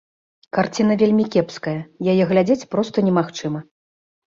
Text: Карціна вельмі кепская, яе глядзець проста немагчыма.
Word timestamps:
Карціна 0.57 0.97
вельмі 1.01 1.27
кепская, 1.37 1.75
яе 2.15 2.23
глядзець 2.35 2.61
проста 2.77 2.97
немагчыма. 3.11 3.69